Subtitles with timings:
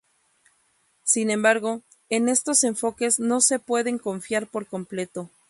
[1.03, 5.29] Sin embargo, en estos enfoques no se pueden confiar por completo.